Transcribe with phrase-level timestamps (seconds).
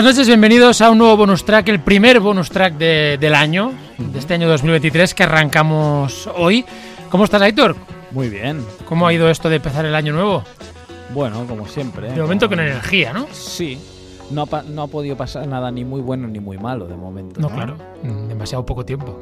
[0.00, 3.70] Buenas noches, bienvenidos a un nuevo bonus track, el primer bonus track de- del año,
[3.98, 6.64] de este año 2023 que arrancamos hoy.
[7.10, 7.76] ¿Cómo estás, Aitor?
[8.10, 8.64] Muy bien.
[8.86, 10.42] ¿Cómo ha ido esto de empezar el año nuevo?
[11.12, 12.08] Bueno, como siempre.
[12.08, 12.12] ¿eh?
[12.12, 13.26] De momento Como- con energía, ¿no?
[13.30, 13.78] Sí.
[14.30, 17.38] No ha, no ha podido pasar nada ni muy bueno ni muy malo de momento.
[17.38, 19.20] No, claro, mm, demasiado poco tiempo.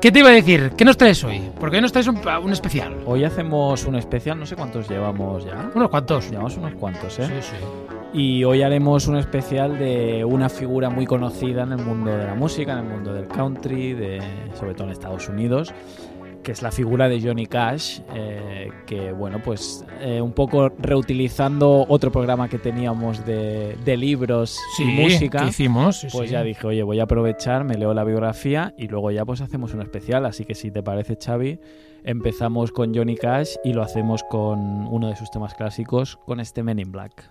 [0.00, 0.70] ¿Qué te iba a decir?
[0.76, 1.42] ¿Qué nos traes hoy?
[1.58, 2.94] Porque hoy nos traes un, un especial.
[3.06, 5.68] Hoy hacemos un especial, no sé cuántos llevamos ya.
[5.74, 6.30] Unos cuantos.
[6.30, 7.26] Llevamos unos cuantos, ¿eh?
[7.26, 7.96] Sí, sí.
[8.12, 12.34] Y hoy haremos un especial de una figura muy conocida en el mundo de la
[12.34, 14.20] música, en el mundo del country, de,
[14.58, 15.72] sobre todo en Estados Unidos,
[16.42, 21.86] que es la figura de Johnny Cash, eh, que bueno, pues eh, un poco reutilizando
[21.88, 25.42] otro programa que teníamos de, de libros Sí, y música.
[25.42, 25.98] ¿qué hicimos?
[25.98, 26.32] Sí, Pues sí.
[26.32, 29.72] ya dije, oye, voy a aprovechar, me leo la biografía y luego ya pues hacemos
[29.72, 30.26] un especial.
[30.26, 31.60] Así que si te parece, Xavi,
[32.02, 36.64] empezamos con Johnny Cash y lo hacemos con uno de sus temas clásicos, con este
[36.64, 37.30] Men in Black.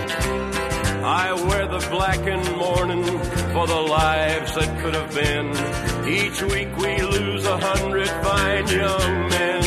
[1.03, 3.03] I wear the black in mourning
[3.53, 5.49] for the lives that could have been.
[6.07, 9.63] Each week we lose a hundred fine young men.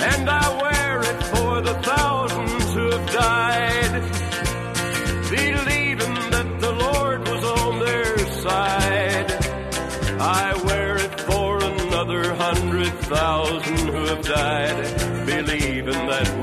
[0.00, 3.92] And I wear it for the thousands who have died,
[5.30, 9.30] believing that the Lord was on their side.
[10.20, 16.35] I wear it for another hundred thousand who have died, believing that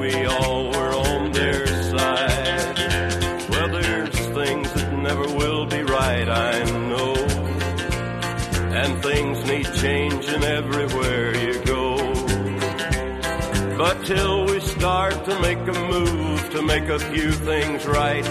[14.05, 18.25] Till we start to make a move to make a few things right,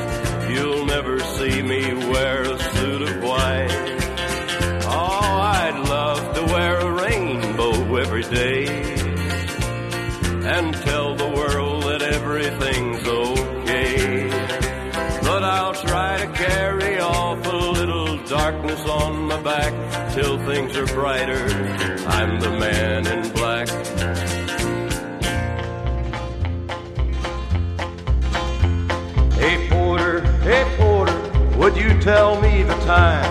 [0.50, 3.70] you'll never see me wear a suit of white.
[4.84, 5.20] Oh,
[5.56, 8.66] I'd love to wear a rainbow every day
[10.44, 14.28] and tell the world that everything's okay.
[15.22, 20.86] But I'll try to carry off a little darkness on my back till things are
[20.86, 21.46] brighter.
[22.06, 23.41] I'm the man in black.
[32.02, 33.24] Tell me the time?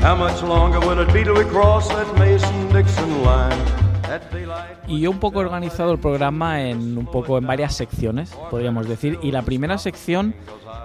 [0.00, 3.90] How much longer will it be till we cross that Mason-Dixon line?
[4.88, 8.88] Y yo un poco he organizado el programa en un poco en varias secciones, podríamos
[8.88, 9.20] decir.
[9.22, 10.34] Y la primera sección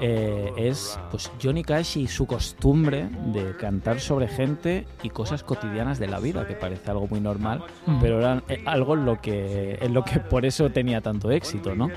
[0.01, 5.99] eh, es pues Johnny Cash y su costumbre de cantar sobre gente y cosas cotidianas
[5.99, 7.99] de la vida, que parece algo muy normal, Mm.
[8.01, 11.75] pero era eh, algo en lo que en lo que por eso tenía tanto éxito,
[11.75, 11.89] ¿no?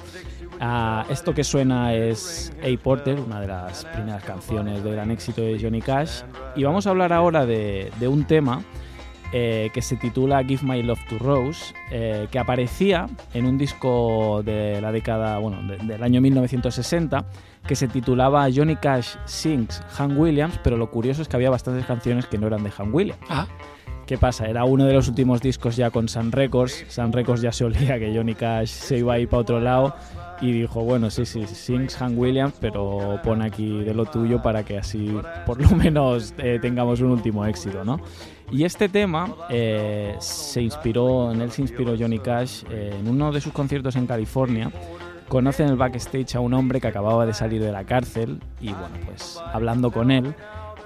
[0.61, 5.41] Ah, esto que suena es A Porter, una de las primeras canciones de gran éxito
[5.41, 6.23] de Johnny Cash.
[6.57, 8.63] Y vamos a hablar ahora de, de un tema
[9.33, 14.43] eh, que se titula Give My Love to Rose, eh, que aparecía en un disco
[14.45, 17.25] de la década, bueno, de- del año 1960,
[17.69, 21.85] que se titulaba Johnny Cash Sings Han Williams, pero lo curioso es que había bastantes
[21.85, 23.21] canciones que no eran de Han Williams.
[23.29, 23.47] Ah,
[24.07, 24.47] ¿Qué pasa?
[24.47, 26.87] Era uno de los últimos discos ya con Sun Records.
[26.89, 29.95] Sun Records ya se olía que Johnny Cash se iba a ir para otro lado
[30.41, 34.65] y dijo, bueno, sí, sí, sings Han Williams, pero pon aquí de lo tuyo para
[34.65, 35.15] que así
[35.45, 38.01] por lo menos eh, tengamos un último éxito, ¿no?
[38.51, 43.31] Y este tema eh, se inspiró, en él se inspiró Johnny Cash eh, en uno
[43.31, 44.71] de sus conciertos en California.
[45.29, 48.69] Conoce en el backstage a un hombre que acababa de salir de la cárcel y
[48.73, 50.35] bueno, pues hablando con él,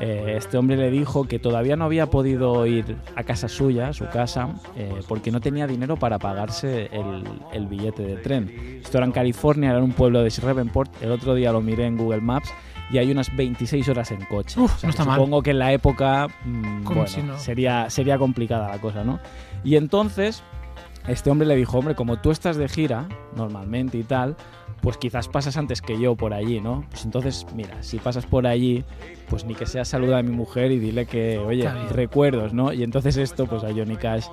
[0.01, 3.93] eh, este hombre le dijo que todavía no había podido ir a casa suya, a
[3.93, 7.23] su casa, eh, porque no tenía dinero para pagarse el,
[7.53, 8.81] el billete de tren.
[8.83, 10.91] Esto era en California, era en un pueblo de Shreveport.
[11.03, 12.49] El otro día lo miré en Google Maps
[12.91, 14.59] y hay unas 26 horas en coche.
[14.61, 15.17] Uf, O sea, no está mal.
[15.19, 17.39] Supongo que en la época mm, Como bueno, si no.
[17.39, 19.21] sería, sería complicada la cosa, ¿no?
[19.63, 20.43] Y entonces
[21.07, 24.37] este hombre le dijo, hombre, como tú estás de gira normalmente y tal,
[24.83, 26.85] pues quizás pasas antes que yo por allí, ¿no?
[26.91, 28.85] Pues entonces, mira, si pasas por allí,
[29.31, 32.73] pues ni que sea saluda a mi mujer y dile que, oye, recuerdos, ¿no?
[32.73, 34.27] Y entonces esto, pues a Johnny Cash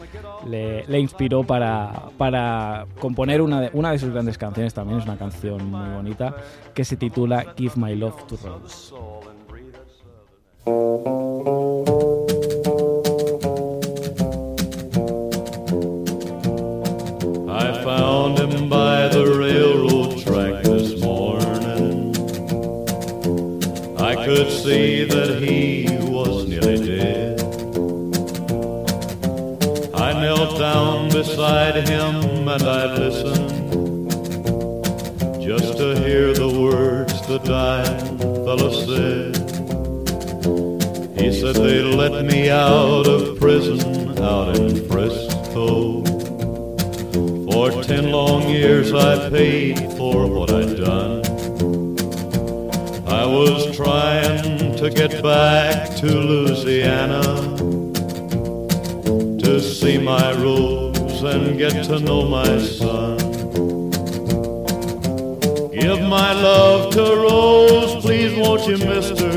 [0.47, 5.05] le, le inspiró para, para componer una de, una de sus grandes canciones, también es
[5.05, 6.35] una canción muy bonita,
[6.73, 8.93] que se titula Give My Love to Rose.
[24.69, 27.41] See that he was nearly dead.
[29.95, 34.11] I knelt down beside him and I listened
[35.41, 39.35] just to hear the words the dying fellow said.
[41.19, 46.03] He said they let me out of prison out in Frisco.
[47.49, 51.18] For ten long years I paid for what I'd done.
[53.79, 57.21] Trying to get back to Louisiana
[59.39, 63.17] to see my Rose and get to know my son.
[65.71, 69.31] Give my love to Rose, please won't you, mister?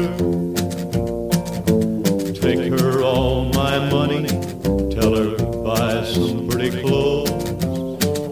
[2.41, 4.27] Take her all my money,
[4.91, 7.31] tell her buy some pretty clothes.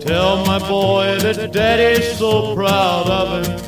[0.04, 3.59] Tell my boy that daddy's so proud of him.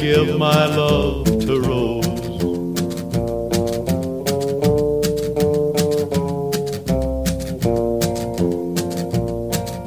[0.00, 2.06] Give my love to Rose.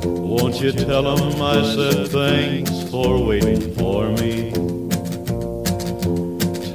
[0.04, 4.52] Won't you tell him I said thanks for waiting for me?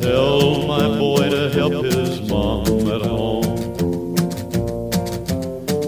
[0.00, 3.56] Tell my boy to help his mom at home.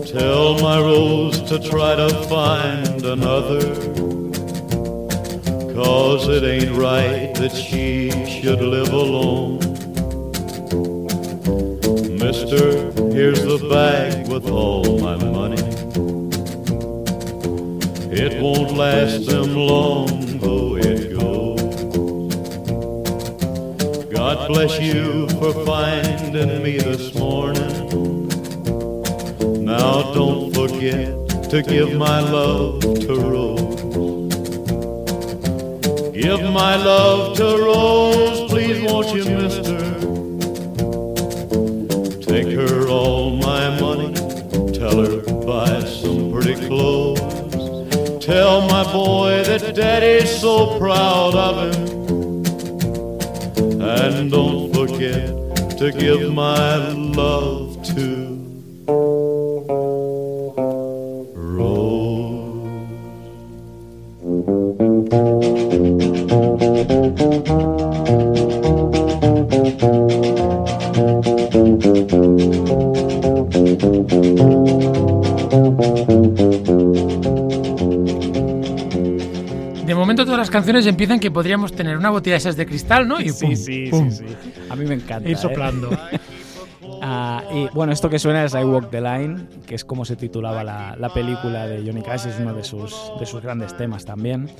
[0.04, 3.87] Tell my Rose to try to find another.
[6.18, 9.60] Cause it ain't right that she should live alone.
[12.18, 15.62] Mister, here's the bag with all my money.
[18.10, 21.60] It won't last them long, though it goes.
[24.10, 28.26] God bless you for finding me this morning.
[29.64, 31.14] Now don't forget
[31.50, 33.37] to give my love to Rose.
[36.28, 39.78] Give my love to Rose, please won't you, mister?
[42.20, 44.12] Take her all my money,
[44.74, 48.22] tell her buy some pretty clothes.
[48.22, 51.82] Tell my boy that daddy's so proud of him.
[53.80, 58.37] And don't forget to give my love to
[80.58, 83.20] canciones empiezan que podríamos tener una botella de esas de cristal, ¿no?
[83.20, 84.52] Y Sí, pum, sí, pum, sí, sí.
[84.68, 85.28] A mí me encanta.
[85.28, 85.38] Ir ¿eh?
[85.38, 85.88] soplando.
[87.00, 90.16] Ah, y bueno, esto que suena es I Walk the Line, que es como se
[90.16, 94.04] titulaba la, la película de Johnny Cash, es uno de sus, de sus grandes temas
[94.04, 94.50] también.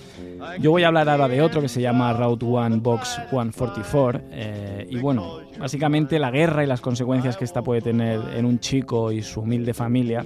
[0.60, 4.20] Yo voy a hablar ahora de otro que se llama Route 1 Box 144.
[4.30, 8.60] eh, y bueno, básicamente la guerra y las consecuencias que esta puede tener en un
[8.60, 10.24] chico y su humilde familia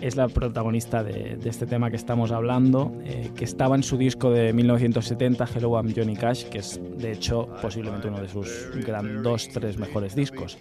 [0.00, 4.30] es la protagonista de, este tema que estamos hablando, eh, que estaba en su disco
[4.30, 8.68] de 1970, Hello I'm Johnny Cash, que es de hecho posiblemente uno de sus
[9.22, 10.58] dos, tres mejores discos.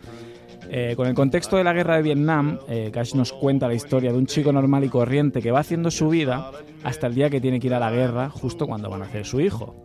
[0.69, 4.11] Eh, con el contexto de la guerra de Vietnam, eh, Cash nos cuenta la historia
[4.11, 6.51] de un chico normal y corriente que va haciendo su vida
[6.83, 9.25] hasta el día que tiene que ir a la guerra, justo cuando van a nacer
[9.25, 9.75] su hijo.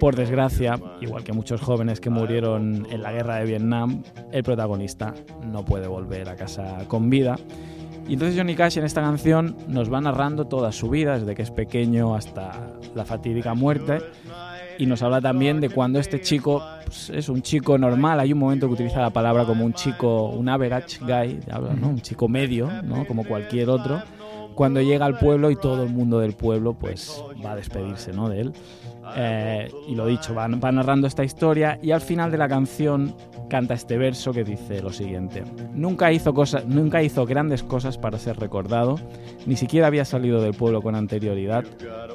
[0.00, 5.14] Por desgracia, igual que muchos jóvenes que murieron en la guerra de Vietnam, el protagonista
[5.44, 7.36] no puede volver a casa con vida.
[8.10, 11.42] Y entonces Johnny Cash en esta canción nos va narrando toda su vida, desde que
[11.42, 14.00] es pequeño hasta la fatídica muerte.
[14.78, 18.18] y nos habla también de cuando este chico pues, es un chico normal.
[18.18, 21.38] Hay un momento que utiliza la palabra como un chico, un average guy,
[21.80, 21.90] ¿no?
[21.90, 23.06] un chico medio, ¿no?
[23.06, 24.02] como cualquier otro.
[24.56, 28.28] Cuando llega al pueblo y todo el mundo del pueblo pues va a despedirse ¿no?
[28.28, 28.52] de él.
[29.16, 33.14] Eh, y lo dicho, va, narrando esta historia y al final de la canción
[33.48, 38.18] canta este verso que dice lo siguiente: Nunca hizo, cosas, nunca hizo grandes cosas para
[38.18, 38.96] ser recordado,
[39.46, 41.64] ni siquiera había salido del pueblo con anterioridad,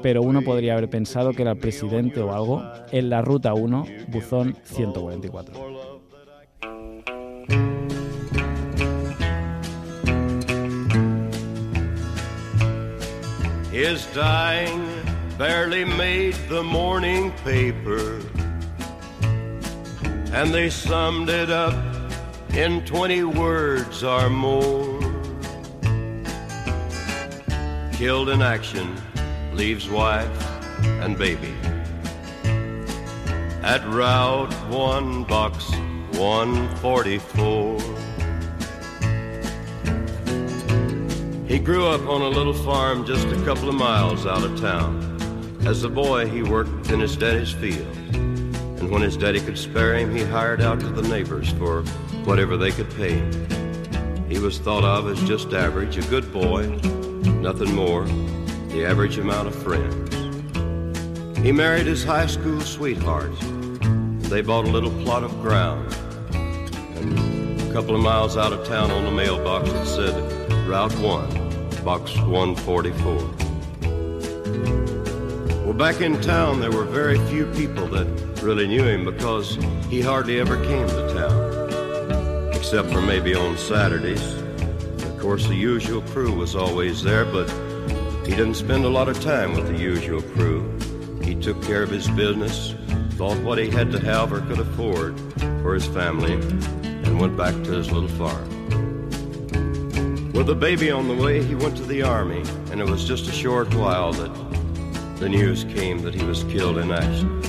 [0.01, 3.85] pero uno podría haber pensado que era el presidente o algo en la ruta 1,
[4.07, 5.75] buzón 144.
[13.75, 14.94] His dying
[15.37, 18.21] barely made the morning paper,
[20.31, 21.75] and they summed it up
[22.53, 25.01] in 20 words or more.
[27.91, 28.95] Killed in action,
[29.53, 30.29] leaves wife
[31.01, 31.53] and baby.
[33.61, 35.69] At Route 1, Box
[36.17, 37.77] 144.
[41.45, 45.14] He grew up on a little farm just a couple of miles out of town.
[45.65, 47.87] As a boy, he worked in his daddy's field.
[48.13, 51.81] And when his daddy could spare him, he hired out to the neighbors for
[52.23, 54.29] whatever they could pay him.
[54.29, 56.67] He was thought of as just average, a good boy,
[57.41, 58.05] nothing more,
[58.69, 60.15] the average amount of friends.
[61.39, 63.33] He married his high school sweetheart.
[64.29, 65.91] They bought a little plot of ground.
[66.35, 71.83] And a couple of miles out of town on the mailbox it said Route 1,
[71.83, 73.44] Box 144.
[75.75, 78.07] Well, back in town, there were very few people that
[78.41, 79.55] really knew him because
[79.89, 84.23] he hardly ever came to town, except for maybe on Saturdays.
[85.03, 87.49] Of course, the usual crew was always there, but
[88.25, 90.63] he didn't spend a lot of time with the usual crew.
[91.21, 92.73] He took care of his business,
[93.17, 95.19] thought what he had to have or could afford
[95.61, 96.35] for his family,
[97.03, 98.49] and went back to his little farm.
[100.31, 103.27] With a baby on the way, he went to the army, and it was just
[103.27, 104.44] a short while that
[105.17, 107.41] the news came that he was killed in action.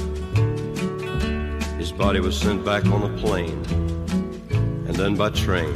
[1.78, 3.64] His body was sent back on a plane,
[4.86, 5.74] and then by train.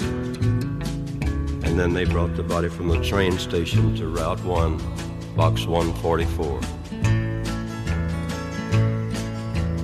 [1.65, 6.61] And then they brought the body from the train station to Route 1, Box 144.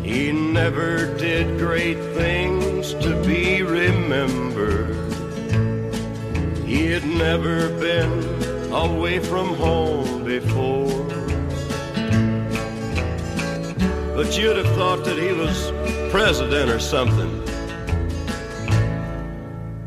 [0.05, 4.95] He never did great things to be remembered.
[6.65, 11.16] He had never been away from home before.
[14.17, 15.71] But you'd have thought that he was
[16.11, 17.43] president or something.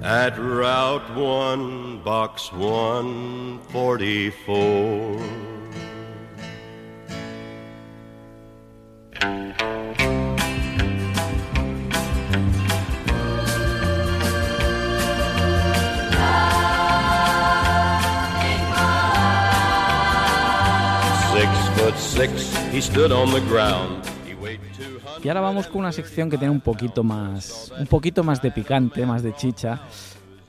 [0.03, 5.19] At Route 1, Box 144.
[21.33, 24.08] Six foot six, he stood on the ground.
[25.23, 27.87] He weighed 200 Y ahora vamos con una sección que tiene un poquito más, un
[27.87, 29.81] poquito más de picante, más de chicha,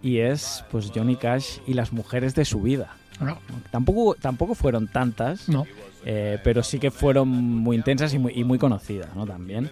[0.02, 2.96] y es pues Johnny Cash y las mujeres de su vida.
[3.20, 3.36] No,
[3.70, 5.66] Tampoco, tampoco fueron tantas, no.
[6.06, 9.26] eh, pero sí que fueron muy intensas y muy, y muy conocidas, ¿no?
[9.26, 9.70] También.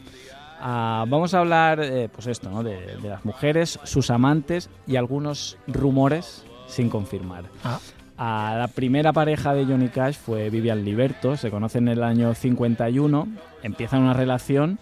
[0.61, 2.63] Ah, vamos a hablar, eh, pues esto, ¿no?
[2.63, 7.45] De, de las mujeres, sus amantes y algunos rumores sin confirmar.
[7.65, 7.79] Ah,
[8.19, 12.35] A la primera pareja de Johnny Cash fue Vivian Liberto, se conocen en el año
[12.35, 13.29] 51,
[13.63, 14.79] empiezan una relación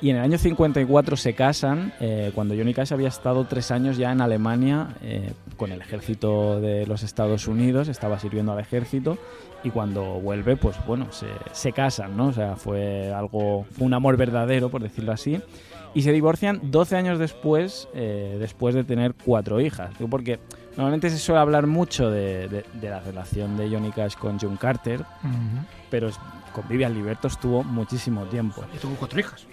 [0.00, 3.96] y en el año 54 se casan, eh, cuando Johnny Cash había estado tres años
[3.96, 9.18] ya en Alemania eh, con el ejército de los Estados Unidos, estaba sirviendo al ejército
[9.64, 12.28] y cuando vuelve, pues bueno, se, se casan, ¿no?
[12.28, 15.40] O sea, fue algo, fue un amor verdadero, por decirlo así.
[15.94, 19.90] Y se divorcian 12 años después, eh, después de tener cuatro hijas.
[19.98, 20.38] Digo, Porque
[20.76, 24.56] normalmente se suele hablar mucho de, de- de la relación de Johnny Cash con John
[24.58, 25.02] Carter,
[25.90, 26.10] pero
[26.52, 28.62] con Vivian Liberto estuvo muchísimo tiempo.
[28.74, 29.46] Y tuvo cuatro hijas.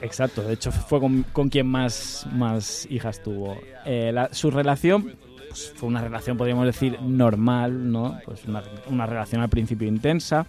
[0.00, 3.56] Exacto, de hecho fue con, con quien más, más hijas tuvo.
[3.84, 5.14] Eh, su relación
[5.48, 8.18] pues, fue una relación, podríamos decir, normal, ¿no?
[8.24, 10.46] Pues una, relación al principio intensa,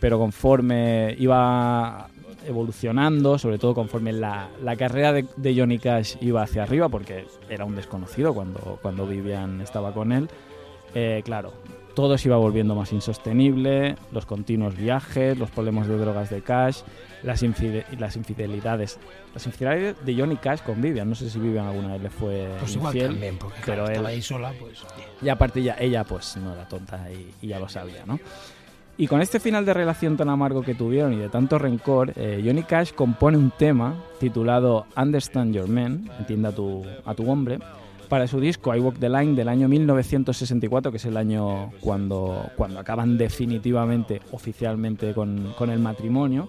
[0.00, 2.08] pero conforme iba
[2.46, 7.26] evolucionando, sobre todo conforme la, la carrera de, de Johnny Cash iba hacia arriba, porque
[7.48, 10.28] era un desconocido cuando, cuando Vivian estaba con él,
[10.94, 11.52] eh, claro,
[11.94, 16.82] todo se iba volviendo más insostenible, los continuos viajes, los problemas de drogas de Cash,
[17.26, 18.98] las, infide- las infidelidades.
[19.34, 22.48] Las infidelidades de Johnny Cash con Vivian, no sé si Vivian alguna vez le fue
[22.60, 24.82] Pues igual infiel, también, porque pero claro, estaba él- ahí sola, pues.
[25.20, 28.18] y aparte ya, ella pues no era tonta y, y ya lo sabía, ¿no?
[28.98, 32.40] Y con este final de relación tan amargo que tuvieron y de tanto rencor, eh,
[32.42, 37.58] Johnny Cash compone un tema titulado Understand Your Man, entienda a tu, a tu hombre,
[38.08, 42.48] para su disco I Walk the Line del año 1964, que es el año cuando,
[42.56, 46.48] cuando acaban definitivamente, oficialmente con, con el matrimonio.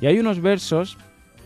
[0.00, 0.96] Y hay unos versos,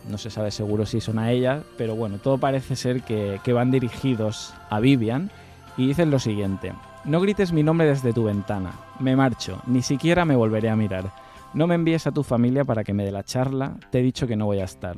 [0.09, 3.52] no se sabe seguro si son a ella, pero bueno, todo parece ser que, que
[3.52, 5.30] van dirigidos a Vivian
[5.76, 6.73] y dicen lo siguiente.
[7.04, 8.73] No grites mi nombre desde tu ventana.
[9.00, 11.12] Me marcho, ni siquiera me volveré a mirar.
[11.54, 14.26] No me envíes a tu familia para que me dé la charla, te he dicho
[14.26, 14.97] que no voy a estar.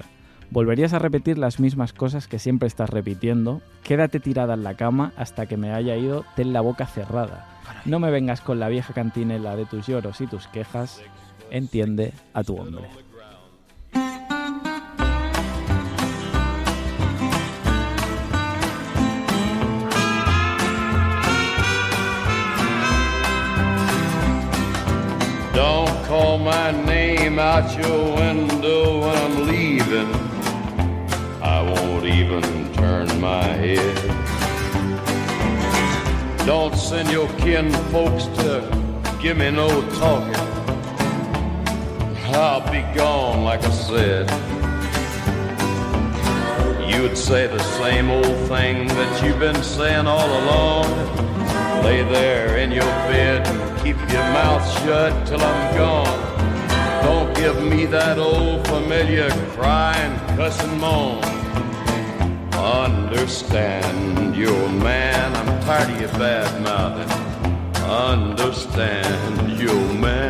[0.51, 3.61] Volverías a repetir las mismas cosas que siempre estás repitiendo.
[3.83, 7.49] Quédate tirada en la cama hasta que me haya ido, ten la boca cerrada.
[7.85, 11.01] No me vengas con la vieja cantinela de tus lloros y tus quejas.
[11.51, 13.04] Entiende a tu hombre.
[27.39, 30.13] Out your window when I'm leaving.
[31.43, 32.43] I won't even
[32.75, 33.97] turn my head.
[36.47, 38.63] Don't send your kin folks to
[39.21, 40.35] give me no talking.
[42.35, 44.31] I'll be gone, like I said.
[46.89, 50.85] You'd say the same old thing that you've been saying all along.
[51.85, 56.34] Lay there in your bed and keep your mouth shut till I'm gone.
[57.35, 61.23] Give me that old familiar cry and cuss and moan.
[62.53, 67.11] Understand, you old man, I'm tired of your bad mouthing.
[67.85, 70.24] Understand, you man.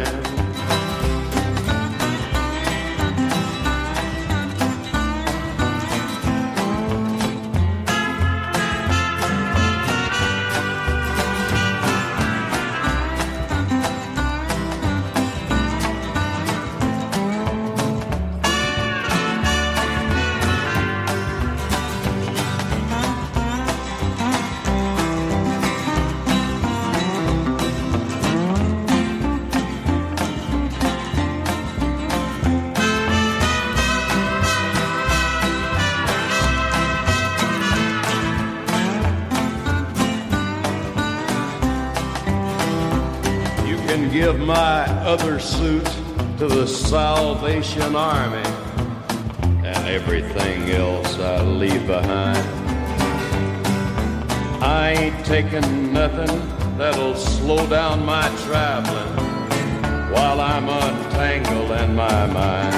[46.49, 48.47] To the Salvation Army
[49.65, 52.37] and everything else I leave behind.
[54.63, 56.35] I ain't taking nothing
[56.77, 59.15] that'll slow down my traveling
[60.13, 62.75] while I'm untangled in my mind.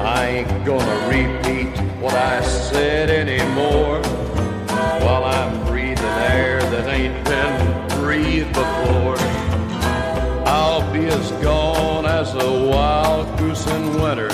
[0.00, 4.00] I ain't gonna repeat what I said anymore
[5.04, 9.07] while I'm breathing air that ain't been breathed before.
[10.98, 14.30] Be as gone as a wild goose in winter.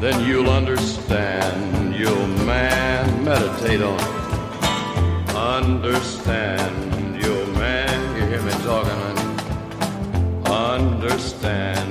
[0.00, 5.34] Then you'll understand, you'll man meditate on it.
[5.36, 9.28] Understand, you'll man, you hear me talking, honey?
[10.50, 11.81] Understand,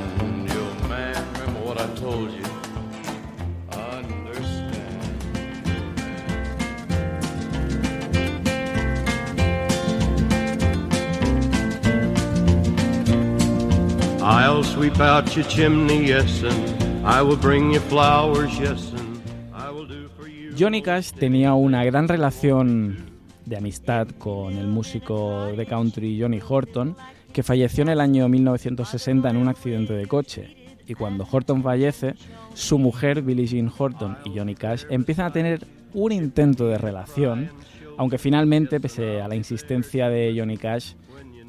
[14.62, 19.20] I'll sweep out your chimney, yes, and I will bring you flowers, yes, and
[19.52, 20.54] I will do for you.
[20.56, 22.98] Johnny Cash tenía una gran relación
[23.44, 26.96] de amistad con el músico de country Johnny Horton,
[27.34, 30.56] que falleció en el año 1960 en un accidente de coche.
[30.86, 32.14] Y cuando Horton fallece,
[32.54, 37.50] su mujer, Billie Jean Horton, y Johnny Cash empiezan a tener un intento de relación,
[37.98, 40.94] aunque finalmente, pese a la insistencia de Johnny Cash,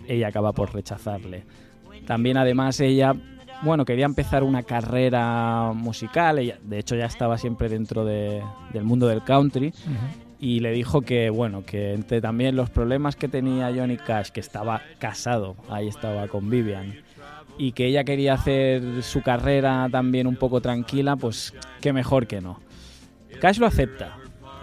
[0.08, 1.44] ella acaba por rechazarle.
[2.06, 3.14] También además ella,
[3.62, 8.84] bueno, quería empezar una carrera musical, ella de hecho ya estaba siempre dentro de- del
[8.84, 9.72] mundo del country.
[10.40, 14.40] Y le dijo que, bueno, que entre también los problemas que tenía Johnny Cash, que
[14.40, 16.94] estaba casado, ahí estaba con Vivian,
[17.58, 22.40] y que ella quería hacer su carrera también un poco tranquila, pues qué mejor que
[22.40, 22.58] no.
[23.40, 24.16] Cash lo acepta,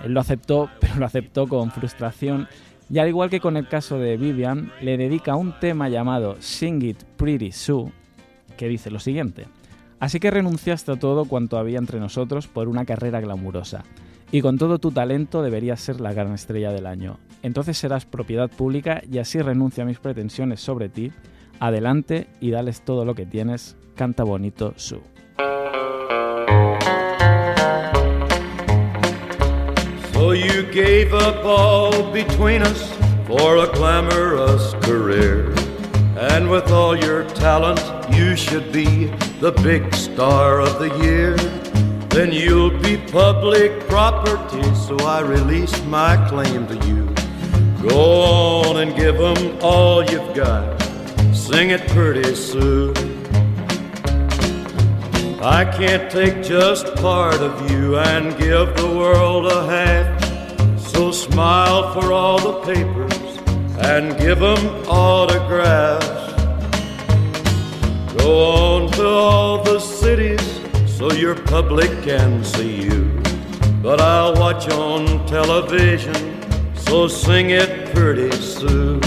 [0.04, 2.50] él lo aceptó, pero lo aceptó con frustración
[2.90, 6.82] y al igual que con el caso de Vivian, le dedica un tema llamado Sing
[6.82, 7.92] It Pretty Sue,
[8.58, 9.46] que dice lo siguiente.
[10.00, 13.84] Así que renunciaste a todo cuanto había entre nosotros por una carrera glamurosa.
[14.32, 17.20] Y con todo tu talento deberías ser la gran estrella del año.
[17.44, 21.12] Entonces serás propiedad pública y así renuncio a mis pretensiones sobre ti.
[21.60, 23.76] Adelante y dales todo lo que tienes.
[23.96, 25.19] Canta bonito, Sue.
[30.20, 32.94] So you gave up all between us
[33.26, 35.56] for a glamorous career.
[36.18, 37.80] And with all your talent,
[38.14, 39.06] you should be
[39.40, 41.38] the big star of the year.
[42.10, 47.08] Then you'll be public property, so I release my claim to you.
[47.88, 48.02] Go
[48.68, 50.66] on and give 'em all you've got.
[51.34, 52.94] Sing it pretty Sue.
[55.42, 60.80] I can't take just part of you and give the world a half.
[60.92, 63.40] So smile for all the papers
[63.80, 66.34] and give 'em autographs.
[68.18, 70.46] Go on to all the cities
[70.86, 73.10] so your public can see you.
[73.82, 76.16] But I'll watch on television,
[76.76, 79.00] so sing it pretty Sue.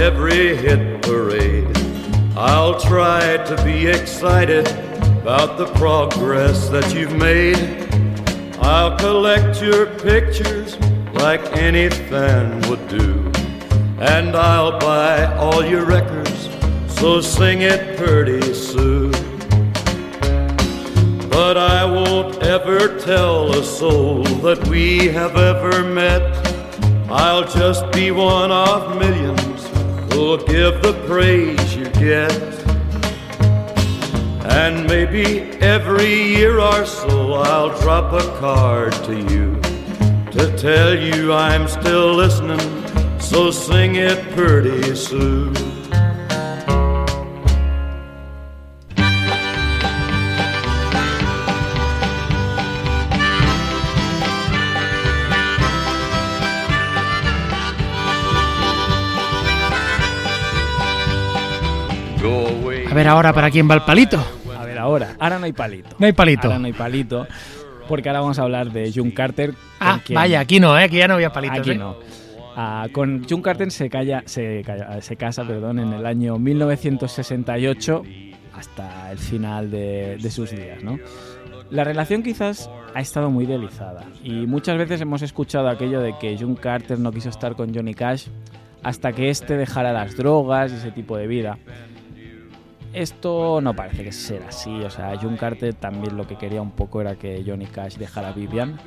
[0.00, 1.76] Every hit parade.
[2.34, 4.66] I'll try to be excited
[5.20, 7.86] about the progress that you've made.
[8.62, 10.78] I'll collect your pictures
[11.12, 13.30] like any fan would do.
[14.00, 16.48] And I'll buy all your records,
[16.88, 19.10] so sing it pretty Sue.
[21.28, 26.24] But I won't ever tell a soul that we have ever met.
[27.10, 29.49] I'll just be one of millions
[30.10, 32.32] who'll give the praise you get.
[34.44, 39.60] And maybe every year or so I'll drop a card to you
[40.32, 42.60] to tell you I'm still listening,
[43.18, 45.52] so sing it pretty Sue.
[63.00, 64.22] Ver ahora para quién va el palito.
[64.58, 65.96] A ver, ahora, ahora no hay palito.
[65.98, 66.46] No hay palito.
[66.48, 67.26] Ahora no hay palito,
[67.88, 69.54] porque ahora vamos a hablar de June Carter.
[69.80, 70.84] Ah, quien- vaya, aquí no, ¿eh?
[70.84, 71.58] Aquí ya no había palitos.
[71.60, 71.74] Aquí ¿eh?
[71.76, 71.96] no.
[72.56, 78.02] Ah, con June Carter se, calla, se, calla- se casa perdón, en el año 1968
[78.54, 80.82] hasta el final de, de sus días.
[80.82, 80.98] ¿no?
[81.70, 86.36] La relación quizás ha estado muy delizada y muchas veces hemos escuchado aquello de que
[86.36, 88.26] June Carter no quiso estar con Johnny Cash
[88.82, 91.58] hasta que éste dejara las drogas y ese tipo de vida.
[92.92, 96.72] Esto no parece que sea así, o sea, June Carter también lo que quería un
[96.72, 98.80] poco era que Johnny Cash dejara a Vivian.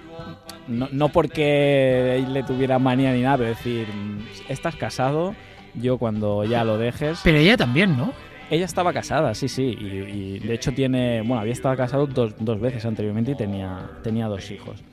[0.67, 5.35] No, no porque le tuviera manía ni nada, pero decir, mm, estás casado,
[5.75, 7.21] yo cuando ya lo dejes...
[7.23, 8.13] Pero ella también, ¿no?
[8.49, 12.35] Ella estaba casada, sí, sí, y, y de hecho tiene, bueno, había estado casado dos,
[12.39, 14.83] dos veces anteriormente y tenía, tenía dos hijos.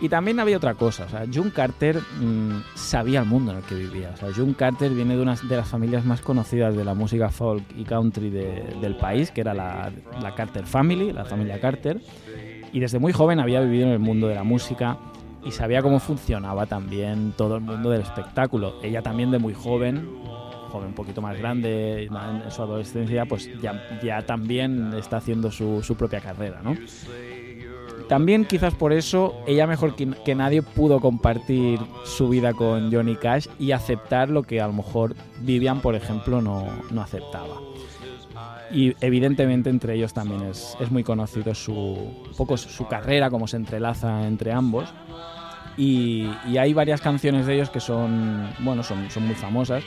[0.00, 3.64] Y también había otra cosa, o sea, June Carter mm, sabía el mundo en el
[3.64, 4.10] que vivía.
[4.14, 7.30] O sea, June Carter viene de una de las familias más conocidas de la música
[7.30, 9.90] folk y country de- del país, que era la,
[10.22, 12.00] la Carter Family, la familia Carter.
[12.72, 14.98] Y desde muy joven había vivido en el mundo de la música
[15.44, 18.74] y sabía cómo funcionaba también todo el mundo del espectáculo.
[18.84, 20.06] Ella también de muy joven,
[20.70, 25.82] joven un poquito más grande en su adolescencia, pues ya, ya también está haciendo su,
[25.82, 26.76] su propia carrera, ¿no?
[28.08, 33.48] También quizás por eso ella mejor que, nadie pudo compartir su vida con Johnny Cash
[33.58, 37.56] y aceptar lo que a lo mejor Vivian, por ejemplo, no, no aceptaba.
[38.72, 43.58] Y evidentemente entre ellos también es, es muy conocido su, poco su carrera, cómo se
[43.58, 44.88] entrelaza entre ambos.
[45.76, 49.84] Y, y hay varias canciones de ellos que son, bueno, son, son muy famosas.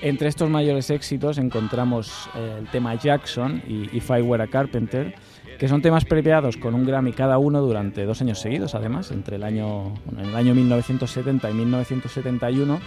[0.00, 5.14] Entre estos mayores éxitos encontramos eh, el tema Jackson y If I Were a Carpenter,
[5.58, 9.36] que son temas premiados con un Grammy cada uno durante dos años seguidos, además, entre
[9.36, 12.80] el año, el año 1970 y 1971,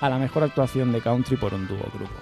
[0.00, 2.12] a la mejor actuación de country por un dúo grupo.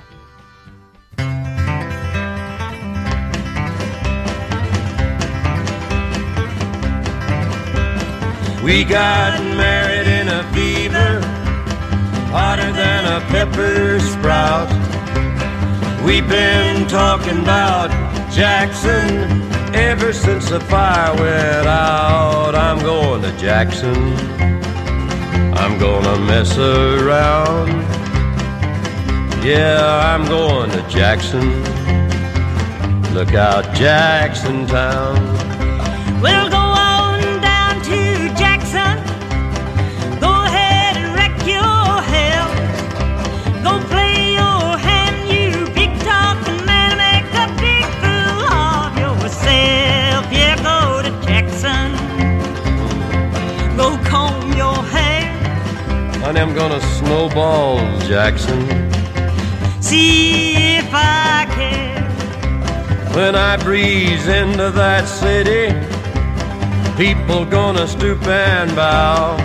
[8.64, 11.20] We got married in a fever,
[12.30, 14.68] hotter than a pepper sprout.
[16.04, 17.90] We've been talking about
[18.32, 19.42] Jackson
[19.74, 22.54] ever since the fire went out.
[22.54, 23.94] I'm going to Jackson.
[25.54, 27.68] I'm gonna mess around.
[29.44, 31.62] Yeah, I'm going to Jackson.
[33.12, 35.16] Look out, Jackson Town.
[36.22, 36.61] We'll go
[56.42, 58.60] I'm gonna snowball Jackson.
[59.80, 62.02] See if I care.
[63.14, 65.72] When I breeze into that city,
[66.96, 69.36] people gonna stoop and bow.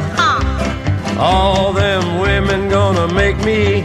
[1.19, 3.83] All them women gonna make me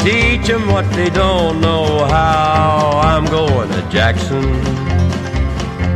[0.00, 2.98] teach 'em what they don't know how.
[3.04, 4.44] I'm going to Jackson.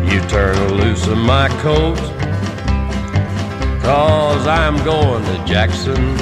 [0.06, 1.98] You turn loose of my coat,
[3.82, 6.16] cause I'm going to Jackson.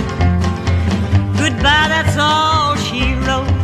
[1.36, 3.58] Goodbye, that's all she wrote.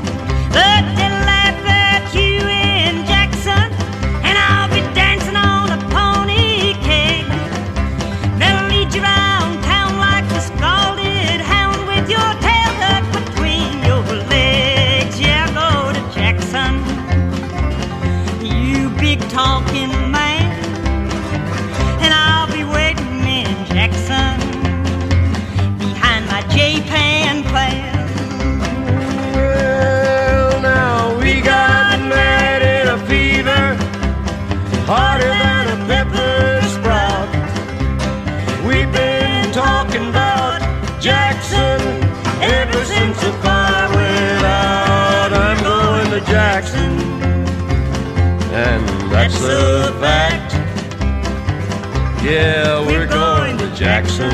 [52.24, 54.32] Yeah, we're going to Jackson.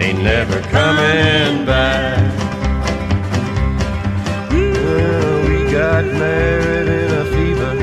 [0.00, 2.18] Ain't never coming back.
[4.50, 7.76] Well, we got married in a fever,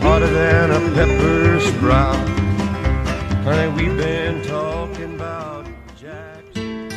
[0.00, 2.28] hotter than a pepper sprout.
[3.44, 6.90] Honey, we've been talking about Jackson.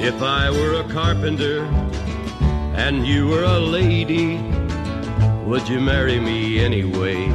[0.00, 1.64] If I were a carpenter
[2.86, 4.36] and you were a lady,
[5.46, 7.26] would you marry me anyway?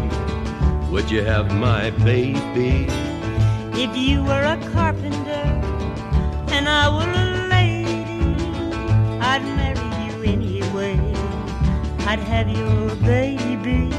[0.92, 2.86] Would you have my baby?
[3.74, 5.46] If you were a carpenter
[6.56, 8.22] and I were a lady,
[9.20, 11.00] I'd marry you anyway.
[12.06, 13.90] I'd have your baby.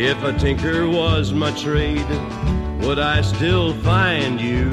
[0.00, 2.08] If a tinker was my trade,
[2.84, 4.70] would I still find you?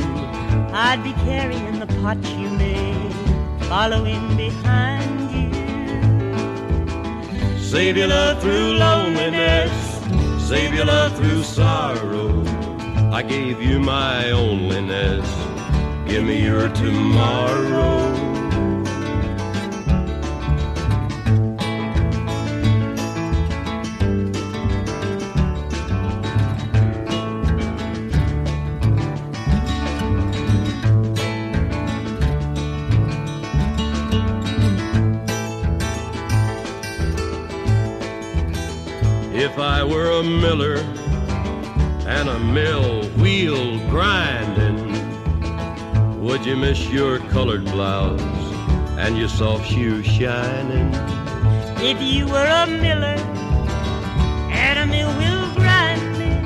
[0.71, 3.11] I'd be carrying the pot you made,
[3.61, 4.94] following behind.
[7.75, 9.69] Save your love through loneliness,
[10.47, 12.41] save your love through sorrow.
[13.11, 15.27] I gave you my onlyness,
[16.07, 18.14] give me your tomorrow.
[40.55, 40.77] Miller
[42.07, 44.77] and a mill wheel grinding,
[46.21, 48.21] would you miss your colored blouse
[48.97, 50.89] and your soft shoes shining?
[51.83, 53.19] If you were a miller
[54.49, 56.45] and a mill wheel grinding,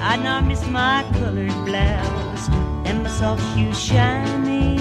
[0.00, 2.48] I'd not miss my colored blouse
[2.86, 4.78] and my soft shoes shining.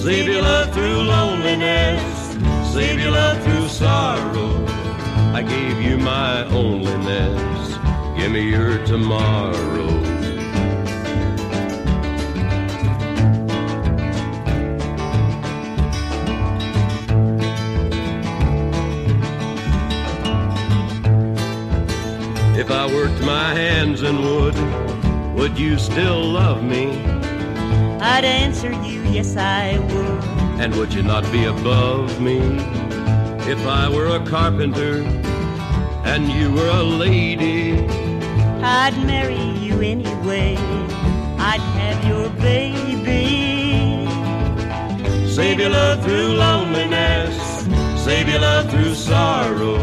[0.00, 4.65] Save your love through loneliness, save your love through sorrow.
[5.36, 9.84] I gave you my onlyness, give me your tomorrow.
[22.58, 24.56] If I worked my hands in wood,
[25.36, 26.98] would you still love me?
[28.00, 30.24] I'd answer you, yes, I would.
[30.62, 32.38] And would you not be above me
[33.52, 35.04] if I were a carpenter
[36.06, 37.84] and you were a lady?
[38.62, 40.56] I'd marry you anyway.
[41.38, 44.06] I'd have your baby.
[45.28, 47.36] Save your love through loneliness,
[48.02, 49.76] save your love through sorrow.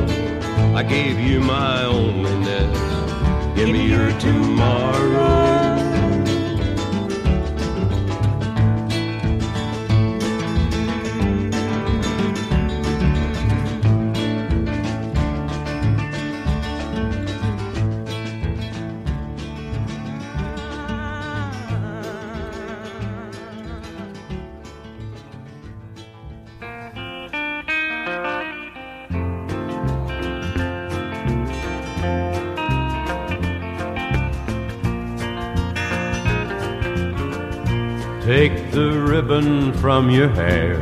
[0.73, 5.72] I gave you my onlyness, give me your tomorrow.
[39.83, 40.81] From your hair.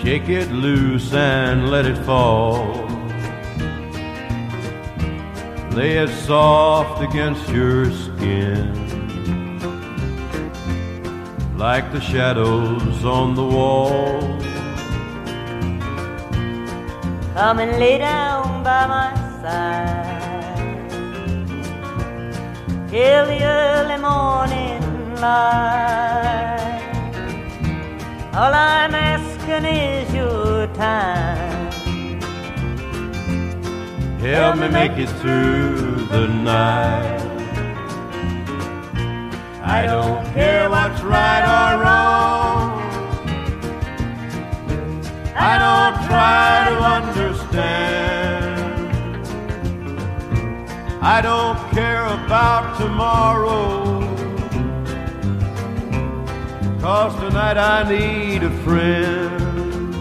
[0.00, 2.88] Shake it loose and let it fall.
[5.72, 8.64] Lay it soft against your skin.
[11.58, 14.20] like the shadows on the wall.
[17.34, 19.10] Come and lay down by my
[19.42, 20.88] side
[22.90, 24.83] till the early morning
[28.36, 31.70] All I'm asking is your time.
[34.20, 37.22] Help me make it through the night.
[39.62, 42.82] I don't care what's right or wrong.
[45.34, 47.64] I don't try to understand.
[51.02, 53.83] I don't care about tomorrow.
[56.84, 59.94] Cause tonight I need a friend.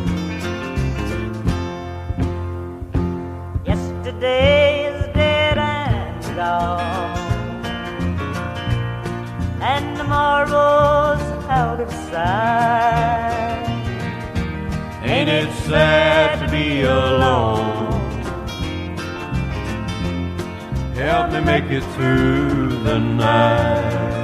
[3.66, 7.66] Yesterday is dead and gone,
[9.62, 13.64] and tomorrow's out of sight.
[15.04, 17.94] Ain't it sad to be alone?
[20.96, 24.23] Help me make it through the night.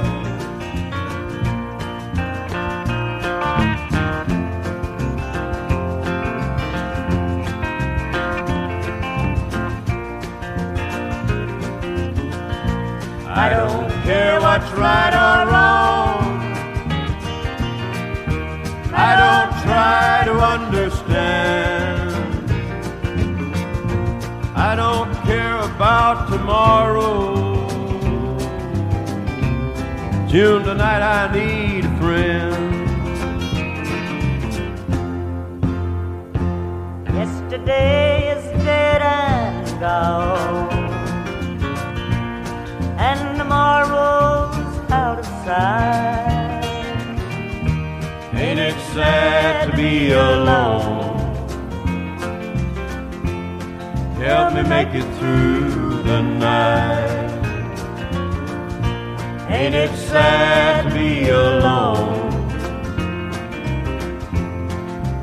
[14.60, 16.20] What's right or wrong.
[18.92, 22.10] I don't try to understand.
[24.54, 27.08] I don't care about tomorrow.
[30.28, 32.56] June tonight I need a friend.
[37.18, 40.39] Yesterday is dead and gone,
[49.00, 51.08] sad to be alone?
[54.24, 57.30] Help me make it through the night.
[59.48, 62.30] Ain't it sad to be alone?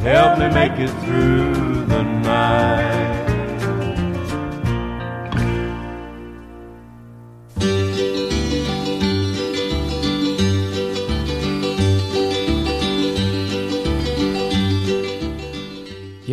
[0.02, 3.27] Help me make it through the night.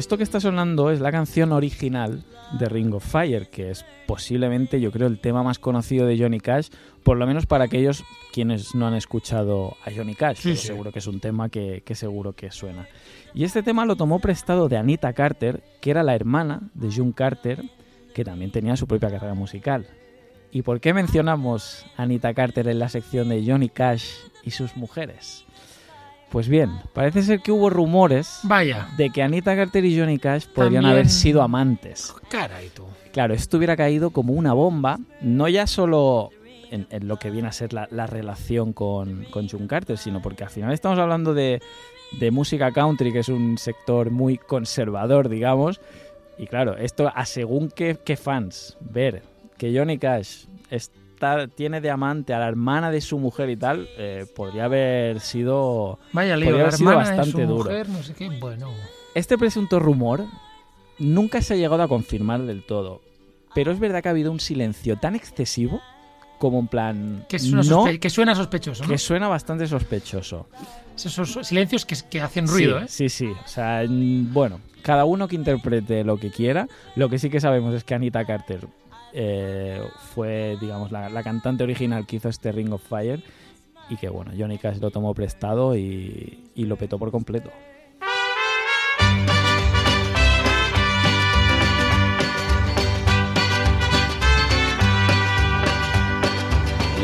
[0.05, 2.25] Esto que está sonando es la canción original
[2.59, 6.40] de Ring of Fire, que es posiblemente, yo creo, el tema más conocido de Johnny
[6.40, 6.69] Cash,
[7.03, 10.37] por lo menos para aquellos quienes no han escuchado a Johnny Cash.
[10.37, 10.67] Sí, pero sí.
[10.67, 12.87] Seguro que es un tema que, que seguro que suena.
[13.33, 17.14] Y este tema lo tomó prestado de Anita Carter, que era la hermana de June
[17.14, 17.64] Carter,
[18.12, 19.87] que también tenía su propia carrera musical.
[20.53, 24.05] ¿Y por qué mencionamos a Anita Carter en la sección de Johnny Cash
[24.43, 25.43] y sus mujeres?
[26.35, 28.88] Pues bien, parece ser que hubo rumores Vaya.
[28.97, 32.12] de que Anita Carter y Johnny Cash podrían También- haber sido amantes.
[32.29, 32.85] Caray, tú.
[33.12, 36.31] Claro, esto hubiera caído como una bomba, no ya solo
[36.73, 40.20] en, en lo que viene a ser la, la relación con, con June Carter, sino
[40.20, 41.62] porque al final estamos hablando de,
[42.18, 45.81] de música country, que es un sector muy conservador, digamos.
[46.37, 49.23] Y claro, esto a según qué, qué fans ver
[49.57, 50.47] que Johnny Cash
[51.32, 55.20] está, tiene de amante a la hermana de su mujer y tal, eh, podría haber
[55.20, 57.64] sido Vaya lío, Podría la haber sido hermana de bastante su duro.
[57.70, 58.28] mujer, no sé qué.
[58.40, 58.70] Bueno.
[59.14, 60.24] Este presunto rumor
[60.98, 63.00] nunca se ha llegado a confirmar del todo,
[63.54, 65.80] pero es verdad que ha habido un silencio tan excesivo
[66.38, 68.90] como en plan Que, suena no, sospe- que suena sospechoso, ¿no?
[68.90, 70.46] que suena bastante sospechoso.
[70.96, 72.88] Esos silencios que, que hacen ruido, sí, ¿eh?
[72.88, 76.68] Sí, sí, o sea, bueno, cada uno que interprete lo que quiera.
[76.96, 78.66] Lo que sí que sabemos es que Anita Carter
[79.15, 79.81] eh,
[80.15, 83.23] fue, digamos, la, la cantante original que hizo este Ring of Fire
[83.88, 87.50] y que, bueno, Johnny Cash lo tomó prestado y, y lo petó por completo.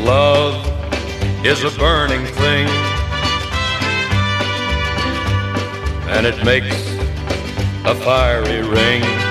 [0.03, 0.55] Love
[1.45, 2.67] is a burning thing,
[6.09, 6.75] and it makes
[7.85, 9.30] a fiery ring.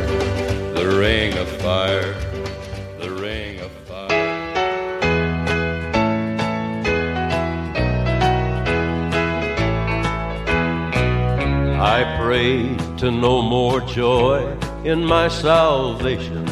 [13.01, 14.45] to no more joy
[14.85, 16.45] in my salvation.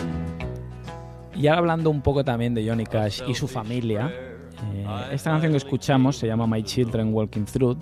[1.36, 4.12] Y ahora hablando un poco también de Johnny Cash y su familia,
[4.74, 7.78] eh, esta canción que escuchamos se llama My Children Walking Through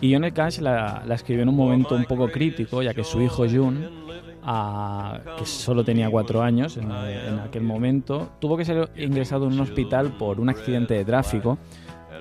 [0.00, 3.22] y Johnny Cash la, la escribió en un momento un poco crítico, ya que su
[3.22, 3.88] hijo June,
[4.42, 9.52] ah, que solo tenía cuatro años en, en aquel momento, tuvo que ser ingresado en
[9.52, 11.56] un hospital por un accidente de tráfico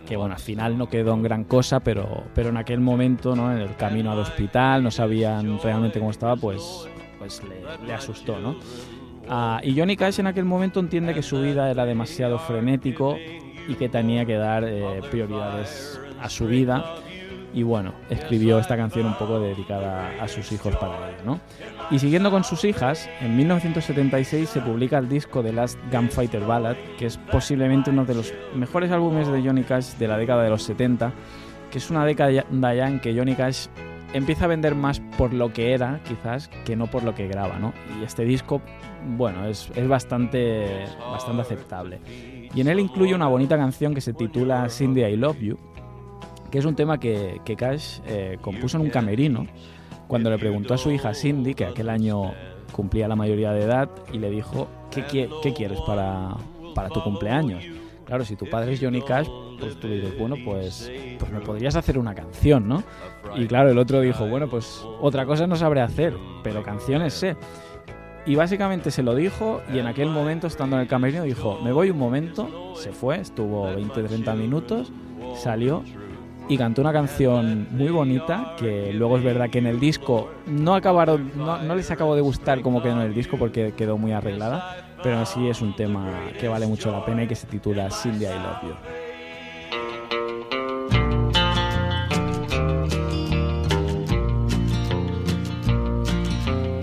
[0.08, 3.52] que bueno, al final no quedó en gran cosa, pero, pero en aquel momento, ¿no?
[3.52, 6.88] en el camino al hospital, no sabían realmente cómo estaba, pues,
[7.20, 7.42] pues
[7.86, 8.56] le, asustó, ¿no?
[9.30, 13.18] Ah, y Johnny Cash en aquel momento entiende que su vida era demasiado frenético
[13.68, 16.96] y que tenía que dar eh, prioridades a su vida.
[17.58, 21.40] Y bueno, escribió esta canción un poco dedicada a sus hijos para ella, ¿no?
[21.90, 26.76] Y siguiendo con sus hijas, en 1976 se publica el disco The Last Gunfighter Ballad,
[27.00, 30.52] que es posiblemente uno de los mejores álbumes de Johnny Cash de la década de
[30.52, 31.12] los 70,
[31.72, 33.70] que es una década ya en que Johnny Cash
[34.14, 37.58] empieza a vender más por lo que era, quizás, que no por lo que graba,
[37.58, 37.74] ¿no?
[38.00, 38.62] Y este disco,
[39.18, 42.00] bueno, es, es bastante, bastante aceptable.
[42.54, 45.58] Y en él incluye una bonita canción que se titula Cindy I Love You,
[46.58, 49.48] es un tema que, que Cash eh, compuso en un camerino
[50.08, 52.34] cuando le preguntó a su hija Cindy, que aquel año
[52.72, 56.36] cumplía la mayoría de edad, y le dijo, ¿qué, quie- qué quieres para,
[56.76, 57.64] para tu cumpleaños?
[58.06, 59.28] Claro, si tu padre es Johnny Cash,
[59.60, 60.90] pues tú dices, bueno, pues,
[61.20, 62.84] pues me podrías hacer una canción, ¿no?
[63.36, 67.36] Y claro, el otro dijo, bueno, pues otra cosa no sabré hacer, pero canciones sé.
[68.26, 71.72] Y básicamente se lo dijo y en aquel momento, estando en el camerino, dijo, me
[71.74, 74.92] voy un momento, se fue, estuvo 20-30 minutos,
[75.36, 75.84] salió
[76.50, 80.76] y cantó una canción muy bonita que luego es verdad que en el disco no
[80.76, 84.14] acabaron, no, no les acabó de gustar como quedó en el disco porque quedó muy
[84.14, 86.08] arreglada, pero sí es un tema
[86.40, 88.76] que vale mucho la pena y que se titula Cindy I Love You.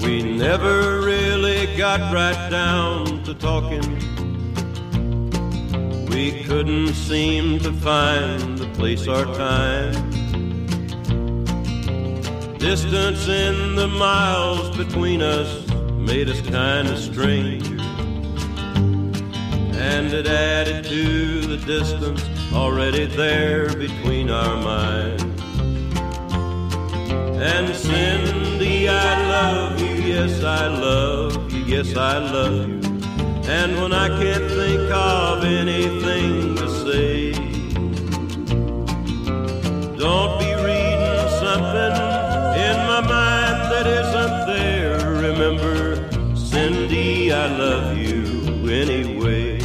[0.07, 4.14] We never really got right down to talking.
[6.15, 10.11] We couldn't seem to find the place or time.
[12.57, 17.83] Distance in the miles between us made us kind of strangers.
[19.77, 25.25] And it added to the distance already there between our minds.
[27.43, 32.84] And Cindy, I love you, yes, I love you, yes, I love you.
[33.47, 37.33] And when I can't think of anything to say,
[39.99, 41.95] don't be reading something
[42.57, 44.99] in my mind that isn't there.
[45.21, 48.25] Remember, Cindy, I love you
[48.71, 49.61] anyway.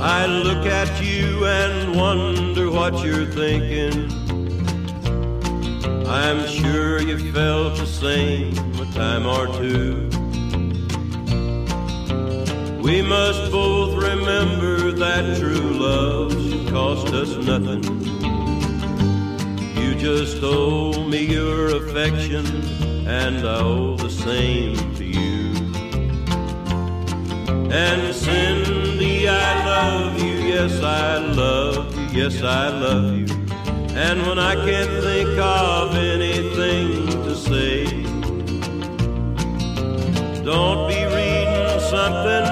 [0.00, 4.05] I look at you and wonder what you're thinking.
[6.26, 10.08] I'm sure you felt the same a time or two.
[12.82, 17.84] We must both remember that true love should cost us nothing.
[19.80, 22.44] You just owe me your affection,
[23.06, 25.54] and I owe the same to you.
[27.70, 33.15] And Cindy, I love you, yes, I love you, yes, I love you.
[33.98, 37.86] And when I can't think of anything to say,
[40.44, 42.44] don't be reading something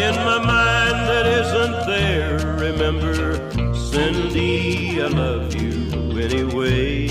[0.00, 2.38] in my mind that isn't there.
[2.56, 3.34] Remember,
[3.74, 7.08] Cindy, I love you anyway.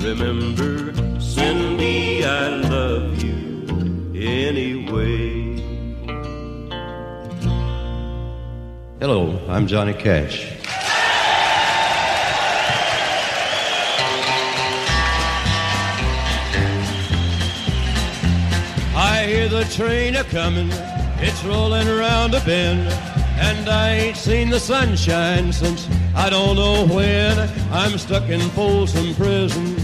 [0.00, 3.62] Remember, Cindy, I love you
[4.20, 5.56] anyway.
[8.98, 10.52] Hello, I'm Johnny Cash.
[19.42, 20.70] Hear the train a coming,
[21.20, 22.86] it's rolling around a bend,
[23.38, 27.38] and I ain't seen the sunshine since I don't know when.
[27.72, 29.76] I'm stuck in Folsom Prison,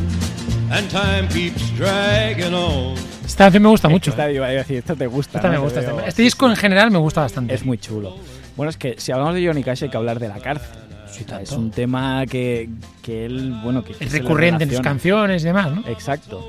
[0.70, 2.96] and time keeps dragging on.
[3.24, 4.10] Esta canción me gusta mucho.
[4.10, 4.34] Esta, eh.
[4.34, 5.38] iba a decir, esto te gusta.
[5.38, 5.54] Esta ¿no?
[5.54, 5.80] me gusta.
[5.80, 7.54] veo- Este, este disco en general me gusta bastante.
[7.54, 8.16] Es muy chulo.
[8.56, 10.68] Bueno, es que si hablamos de Johnny Cash hay que hablar de la cárcel.
[11.10, 12.68] Sí, es un tema que,
[13.02, 15.88] que él, bueno, que, Es recurrente en sus canciones y demás, ¿no?
[15.88, 16.44] Exacto.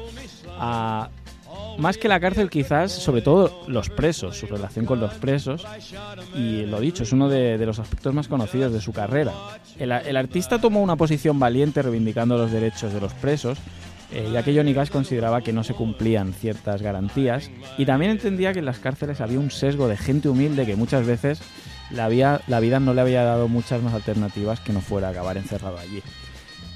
[0.60, 1.10] Ah,
[1.80, 5.66] más que la cárcel, quizás, sobre todo los presos, su relación con los presos.
[6.36, 9.34] Y lo dicho, es uno de, los aspectos más conocidos de su carrera.
[9.78, 13.58] El, artista tomó una posición valiente reivindicando los derechos de los presos,
[14.12, 17.50] eh, ya que Johnny consideraba que no se cumplían ciertas garantías.
[17.78, 21.06] Y también entendía que en las cárceles había un sesgo de gente humilde que muchas
[21.06, 21.42] veces
[21.92, 22.10] la,
[22.48, 26.04] la vida no le había dado muchas más alternativas que no fuera acabar encerrado allí.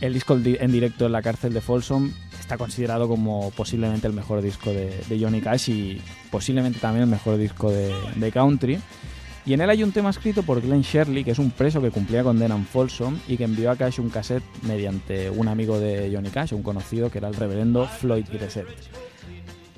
[0.03, 4.11] El disco di- en directo en la cárcel de Folsom está considerado como posiblemente el
[4.11, 8.79] mejor disco de, de Johnny Cash y posiblemente también el mejor disco de, country.
[9.45, 11.89] Y en él hay un tema escrito por Glenn Shirley, que es un preso que
[11.89, 16.11] cumplía condena en Folsom y que envió a Cash un cassette mediante un amigo de
[16.13, 18.67] Johnny Cash, un conocido que era el reverendo Floyd Gresset.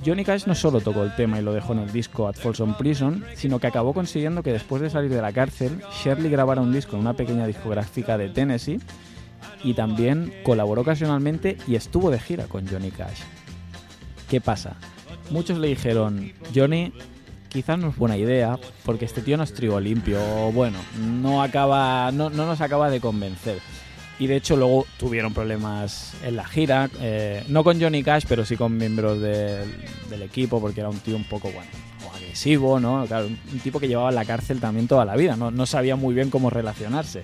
[0.04, 2.76] Johnny Cash no solo tocó el tema y lo dejó en el disco At Folsom
[2.80, 6.74] Prison, sino que acabó consiguiendo que después de salir de la cárcel, Shirley grabara un
[6.74, 8.80] disco en una pequeña discográfica de Tennessee
[9.66, 13.20] y también colaboró ocasionalmente y estuvo de gira con Johnny Cash.
[14.30, 14.76] ¿Qué pasa?
[15.32, 16.94] Muchos le dijeron, Johnny,
[17.50, 21.42] quizás no es buena idea porque este tío no es trigo limpio o bueno, no,
[21.42, 23.58] acaba, no, no nos acaba de convencer.
[24.20, 28.46] Y de hecho luego tuvieron problemas en la gira, eh, no con Johnny Cash, pero
[28.46, 31.70] sí con miembros del, equipo porque era un tío un poco, bueno,
[32.14, 33.06] agresivo, ¿no?
[33.08, 35.66] Claro, un un tipo que llevaba en la cárcel también toda la vida, no, no
[35.66, 37.24] sabía muy bien cómo relacionarse.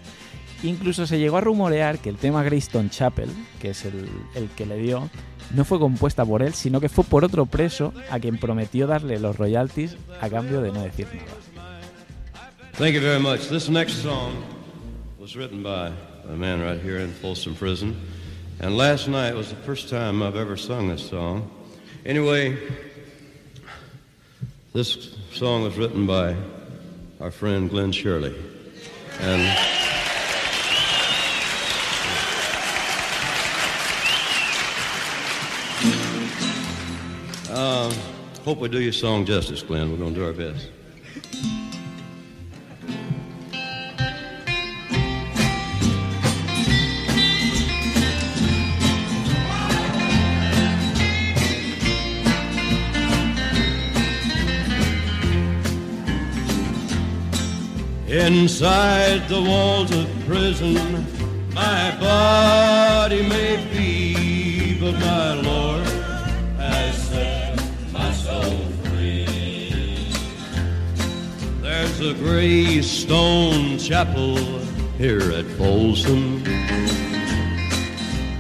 [0.64, 4.66] Incluso se llegó a rumorear que el tema Greystone Chapel, que es el, el que
[4.66, 5.09] le dio,
[5.55, 9.20] no fue compuesta por él, sino que fue por otro preso a quien prometió darle
[9.20, 11.28] los royalties a cambio de no decir nada.
[12.78, 13.49] Thank you very much.
[13.49, 14.43] This next song
[15.20, 15.91] was written by
[16.28, 17.95] a man right here in Folsom Prison.
[18.59, 21.49] And last night was the first time I've ever sung this song.
[22.05, 22.57] Anyway,
[24.74, 26.36] this song was written by
[27.20, 28.34] our friend Glenn Shirley.
[29.20, 29.81] And
[37.62, 37.93] uh,
[38.43, 39.91] hope we do your song justice, Glen.
[39.91, 40.70] We're going to do our best.
[58.07, 61.05] Inside the walls of prison,
[61.53, 65.91] my body may be, but my Lord
[72.04, 74.36] a gray stone chapel
[74.97, 76.43] here at Folsom,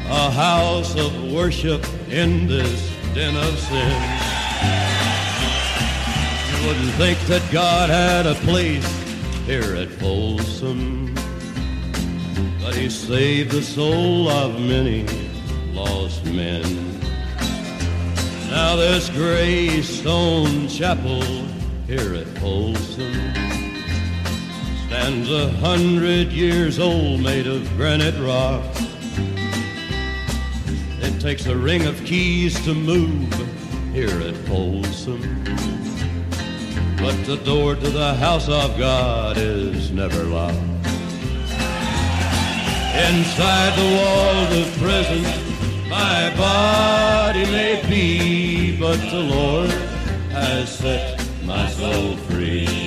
[0.07, 4.01] a house of worship in this den of sin.
[6.49, 8.87] You wouldn't think that God had a place
[9.45, 11.13] here at Folsom,
[12.63, 15.05] but He saved the soul of many
[15.73, 16.63] lost men.
[18.49, 21.21] Now this gray stone chapel
[21.85, 23.50] here at Folsom
[24.91, 28.61] stands a hundred years old, made of granite rock.
[30.99, 33.31] It takes a ring of keys to move
[33.93, 35.21] here at Folsom.
[36.97, 40.57] But the door to the house of God is never locked.
[43.07, 45.23] Inside the walls of prison,
[45.89, 49.69] my body may be, but the Lord
[50.31, 52.80] has set my soul free.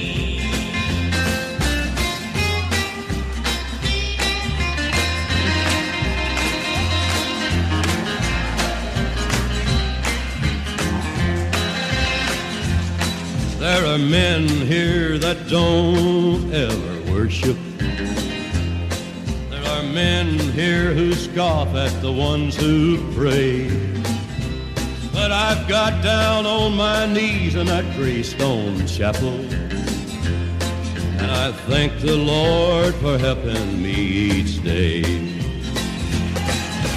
[13.75, 17.57] There are men here that don't ever worship.
[19.51, 23.67] There are men here who scoff at the ones who pray.
[25.13, 29.41] But I've got down on my knees in that gray stone chapel.
[31.19, 35.03] And I thank the Lord for helping me each day.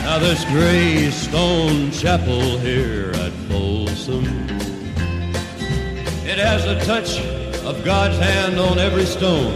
[0.03, 4.25] Now this gray stone chapel here at Folsom,
[6.39, 7.19] it has a touch
[7.65, 9.53] of God's hand on every stone.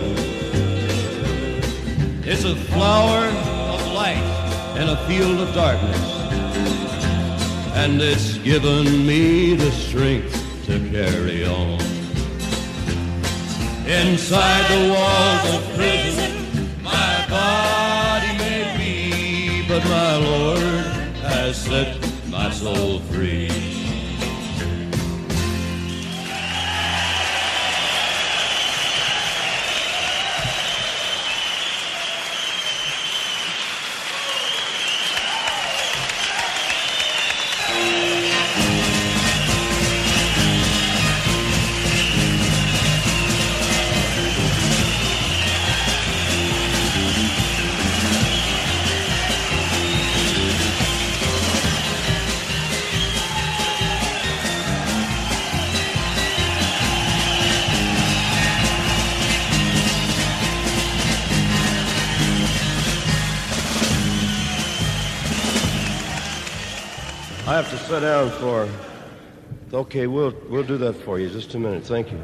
[2.23, 3.27] It's a flower
[3.73, 4.23] of light
[4.77, 6.01] in a field of darkness.
[7.75, 10.33] And it's given me the strength
[10.65, 11.79] to carry on.
[13.87, 20.83] Inside the walls of prison, my body may be, but my Lord
[21.29, 21.95] has set
[22.29, 23.80] my soul free.
[68.01, 68.67] Down for.
[69.71, 71.29] Okay, we'll we'll do that for you.
[71.29, 71.83] Just a minute.
[71.83, 72.19] Thank you.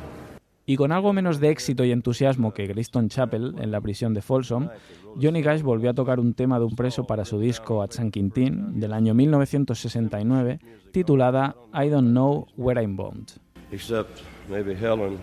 [0.70, 4.22] Y con algo menos de éxito y entusiasmo que Greystone Chapel en la prisión de
[4.22, 4.68] Folsom,
[5.22, 8.12] Johnny Cash volvió a tocar un tema de un preso para su disco At San
[8.12, 10.60] Quintín del año 1969,
[10.92, 13.32] titulada I Don't Know Where I'm Bound.
[13.72, 15.18] Except maybe Helen.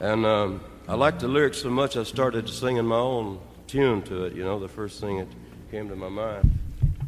[0.00, 3.38] And um, I liked the lyrics so much I started singing my own
[3.68, 4.34] tune to it.
[4.34, 5.28] You know, the first thing that
[5.70, 6.50] came to my mind.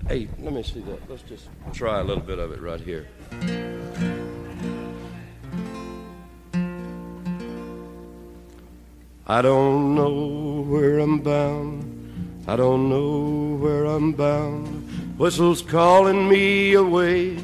[0.08, 1.10] Hey, let me see that.
[1.10, 3.08] Let's just try a little bit of it right here.
[9.26, 12.44] I don't know where I'm bound.
[12.46, 15.18] I don't know where I'm bound.
[15.18, 17.36] Whistles calling me away,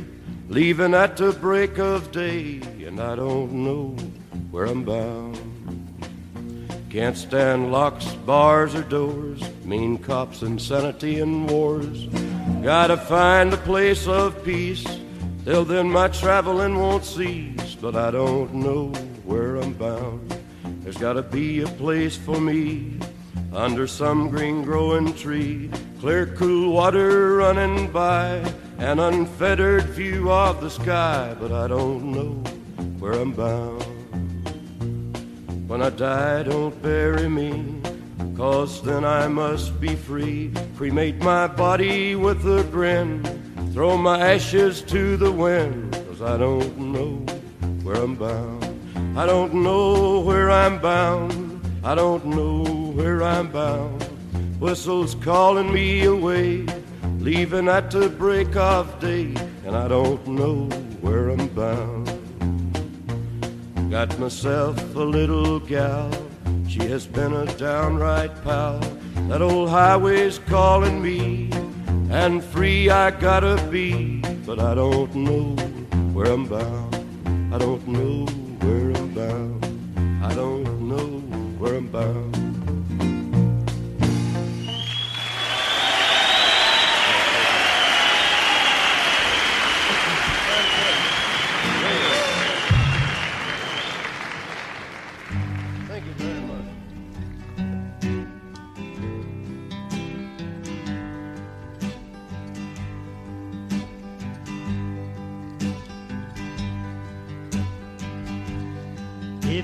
[0.48, 3.96] leaving at the break of day, and I don't know
[4.52, 5.40] where I'm bound.
[6.90, 12.06] Can't stand locks, bars, or doors, mean cops, insanity, and wars.
[12.62, 14.86] Gotta find a place of peace,
[15.44, 18.92] till then my traveling won't cease, but I don't know
[19.24, 20.32] where I'm bound.
[20.82, 23.00] There's gotta be a place for me
[23.52, 28.36] under some green growing tree, clear, cool water running by,
[28.78, 32.30] an unfettered view of the sky, but I don't know
[33.00, 33.82] where I'm bound.
[35.68, 37.81] When I die, don't bury me,
[38.42, 40.50] cause then I must be free.
[40.76, 43.22] Cremate my body with a grin,
[43.72, 47.12] throw my ashes to the wind, cause I don't know
[47.84, 48.64] where I'm bound.
[49.16, 51.60] I don't know where I'm bound.
[51.84, 52.64] I don't know
[52.96, 54.02] where I'm bound.
[54.58, 56.66] Whistles calling me away,
[57.20, 60.64] leaving at the break of day, and I don't know
[61.00, 62.06] where I'm bound.
[63.88, 66.10] Got myself a little gal,
[66.72, 68.80] she has been a downright pal.
[69.28, 71.50] That old highway's calling me,
[72.10, 75.54] and free I gotta be, but I don't know
[76.14, 76.94] where I'm bound.
[77.54, 78.24] I don't know
[78.64, 80.24] where I'm bound.
[80.24, 81.06] I don't know
[81.58, 82.41] where I'm bound.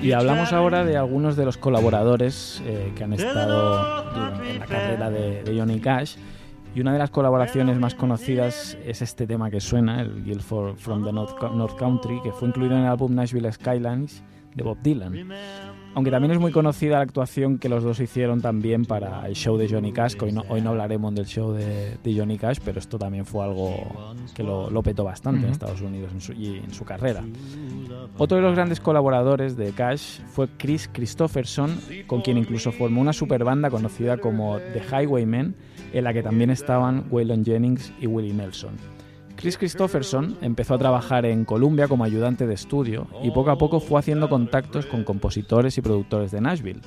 [0.09, 5.11] Y hablamos ahora de algunos de los colaboradores eh, que han estado en la carrera
[5.11, 6.15] de Johnny Cash.
[6.75, 11.03] Y una de las colaboraciones más conocidas es este tema que suena, el Guilford from
[11.03, 14.23] the North, North Country, que fue incluido en el álbum Nashville Skylines
[14.55, 15.31] de Bob Dylan.
[15.95, 19.57] Aunque también es muy conocida la actuación que los dos hicieron también para el show
[19.57, 22.79] de Johnny Cash, hoy no, hoy no hablaremos del show de, de Johnny Cash, pero
[22.79, 25.51] esto también fue algo que lo, lo petó bastante en.
[25.51, 27.23] Estados Unidos en su- y en su carrera.
[28.17, 33.13] Otro de los grandes colaboradores de Cash fue Chris Christopherson, con quien incluso formó una
[33.13, 35.55] super banda conocida como The Highwaymen,
[35.93, 38.71] en la que también estaban Waylon Jennings y Willie Nelson.
[39.35, 43.79] Chris Christopherson empezó a trabajar en Columbia como ayudante de estudio y poco a poco
[43.79, 46.81] fue haciendo contactos con compositores y productores de Nashville.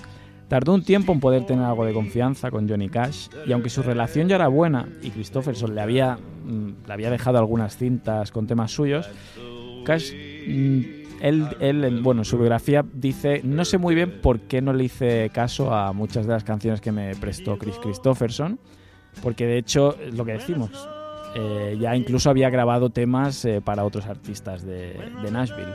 [0.49, 3.83] Tardó un tiempo en poder tener algo de confianza con Johnny Cash y aunque su
[3.83, 8.47] relación ya era buena y Christopherson le había, mm, le había dejado algunas cintas con
[8.47, 9.09] temas suyos,
[9.87, 10.13] Cash,
[10.47, 10.81] mm,
[11.23, 14.75] él, él, en- bueno, en su biografía dice, no sé muy bien por qué no
[14.75, 18.59] le hice caso a muchas de las canciones que me prestó Chris Christopherson,
[19.23, 20.71] porque de hecho, lo que decimos,
[21.35, 24.97] eh, ya incluso había grabado temas eh, para otros artistas de,
[25.31, 25.75] Nashville.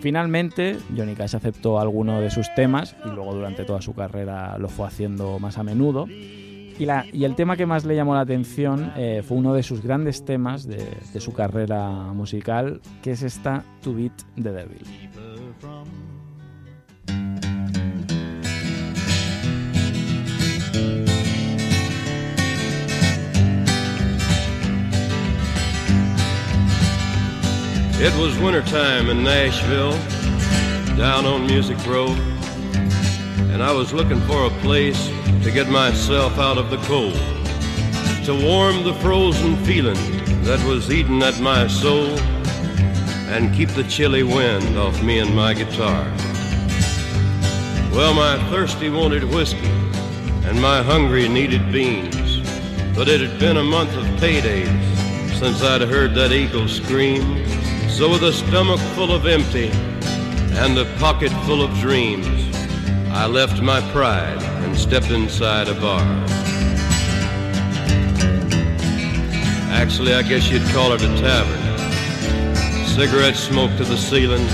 [0.00, 4.68] Finalmente, Johnny Cash aceptó alguno de sus temas y luego durante toda su carrera lo
[4.68, 6.06] fue haciendo más a menudo.
[6.08, 10.24] Y el tema que más le llamó la atención eh, fue uno de sus grandes
[10.24, 14.82] temas de, de su carrera musical, que es esta To Beat the Devil.
[28.04, 29.92] It was wintertime in Nashville,
[30.96, 32.08] down on Music Row,
[33.52, 35.06] and I was looking for a place
[35.44, 37.14] to get myself out of the cold,
[38.24, 39.94] to warm the frozen feeling
[40.42, 42.18] that was eating at my soul,
[43.30, 46.02] and keep the chilly wind off me and my guitar.
[47.92, 49.70] Well, my thirsty wanted whiskey,
[50.44, 52.40] and my hungry needed beans,
[52.96, 54.66] but it had been a month of paydays
[55.38, 57.61] since I'd heard that eagle scream.
[57.92, 59.68] So with a stomach full of empty
[60.58, 62.26] and a pocket full of dreams,
[63.10, 66.00] I left my pride and stepped inside a bar.
[69.70, 72.86] Actually, I guess you'd call it a tavern.
[72.86, 74.48] Cigarette smoke to the ceiling,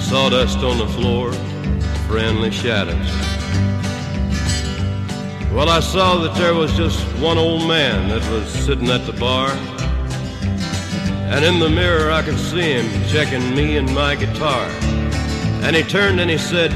[0.00, 1.32] sawdust on the floor,
[2.08, 3.10] friendly shadows.
[5.52, 9.12] Well, I saw that there was just one old man that was sitting at the
[9.12, 9.50] bar.
[11.30, 14.66] And in the mirror I could see him checking me and my guitar.
[15.62, 16.72] And he turned and he said,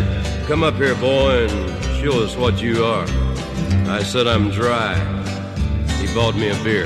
[0.47, 3.07] Come up here, boy, and show us what you are.
[3.89, 4.95] I said, I'm dry.
[6.01, 6.85] He bought me a beer.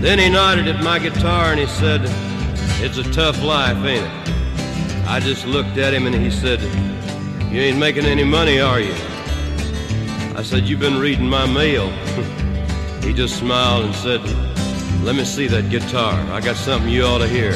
[0.00, 2.00] Then he nodded at my guitar and he said,
[2.82, 5.06] It's a tough life, ain't it?
[5.06, 6.60] I just looked at him and he said,
[7.52, 8.94] You ain't making any money, are you?
[10.34, 11.88] I said, You've been reading my mail.
[13.04, 14.49] he just smiled and said,
[15.02, 16.14] Let me see that guitar.
[16.30, 17.52] I got something you ought to hear.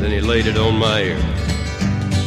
[0.00, 1.18] Then he laid it on my ear.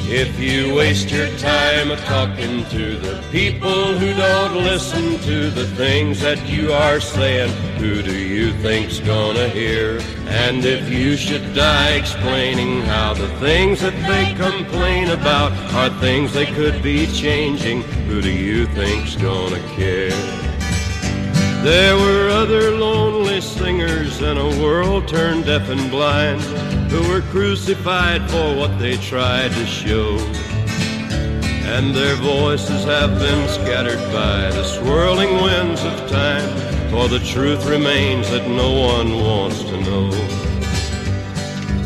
[0.08, 5.66] If you waste your time a talking to the people who don't listen to the
[5.76, 10.00] things that you are saying, who do you think's gonna hear?
[10.28, 16.32] And if you should die explaining how the things that they complain about are things
[16.32, 20.45] they could be changing, who do you think's gonna care?
[21.66, 26.40] There were other lonely singers in a world turned deaf and blind
[26.92, 30.16] who were crucified for what they tried to show.
[31.66, 36.48] And their voices have been scattered by the swirling winds of time,
[36.92, 40.10] for the truth remains that no one wants to know.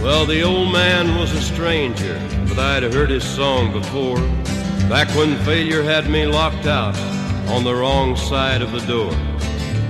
[0.03, 2.19] Well, the old man was a stranger,
[2.49, 4.19] but I'd heard his song before,
[4.89, 6.97] back when failure had me locked out
[7.47, 9.15] on the wrong side of the door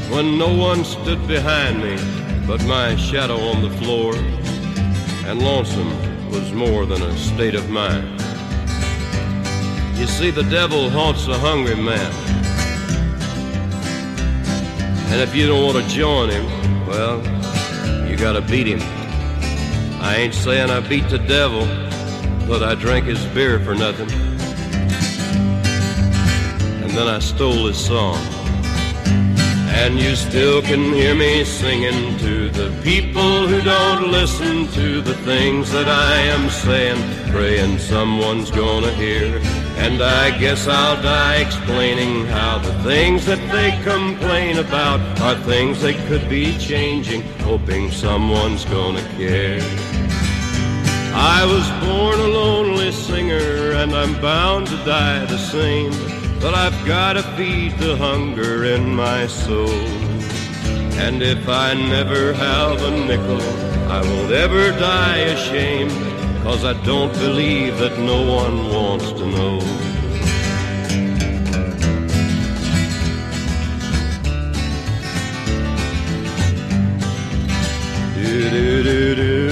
[0.10, 4.16] when no one stood behind me but my shadow on the floor,
[5.28, 5.92] and lonesome
[6.32, 8.20] was more than a state of mind.
[10.00, 12.12] You see, the devil haunts a hungry man,
[15.12, 16.48] and if you don't want to join him,
[16.88, 17.20] well,
[18.10, 18.82] you gotta beat him.
[20.02, 21.68] I ain't saying I beat the devil,
[22.48, 24.10] but I drank his beer for nothing.
[26.82, 28.39] And then I stole his song.
[29.82, 35.16] And you still can hear me singing to the people who don't listen to the
[35.24, 37.00] things that I am saying,
[37.32, 39.40] praying someone's gonna hear.
[39.78, 45.82] And I guess I'll die explaining how the things that they complain about are things
[45.82, 49.62] they could be changing, hoping someone's gonna care.
[51.16, 56.19] I was born a lonely singer and I'm bound to die the same.
[56.42, 59.84] But I've gotta feed the hunger in my soul.
[61.06, 63.42] And if I never have a nickel,
[63.92, 65.92] I won't ever die ashamed.
[66.44, 69.60] Cause I don't believe that no one wants to know.
[78.22, 79.49] do do do do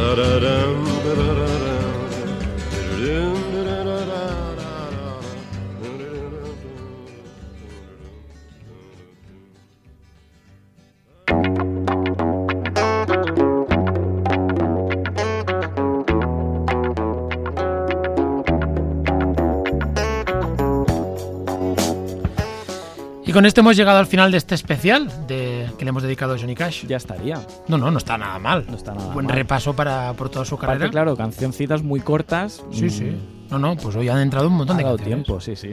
[0.00, 1.59] da da da da da
[23.30, 26.34] Y con esto hemos llegado al final de este especial de, que le hemos dedicado
[26.34, 26.84] a Johnny Cash.
[26.88, 27.40] Ya estaría.
[27.68, 28.64] No, no, no está nada mal.
[28.68, 29.36] No está nada Buen mal.
[29.36, 30.90] repaso para, por toda su Aparte, carrera.
[30.90, 32.60] claro, cancioncitas muy cortas.
[32.72, 33.12] Sí, mm, sí.
[33.50, 35.24] No, no, pues hoy han entrado un montón Ha de dado canciones.
[35.26, 35.70] tiempo, sí, sí.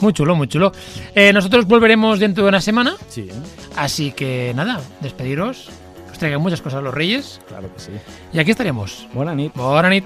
[0.00, 0.70] Muy chulo, muy chulo.
[1.12, 3.32] Eh, nosotros volveremos dentro de una semana, Sí, ¿eh?
[3.74, 5.68] así que nada, despediros.
[6.12, 7.40] Os traigan muchas cosas los Reyes.
[7.48, 7.90] claro que sí.
[8.32, 9.08] Y aquí estaremos.
[9.12, 9.52] Buena nit.
[9.56, 10.04] Buena nit.